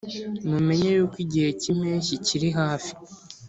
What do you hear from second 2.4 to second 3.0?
hafi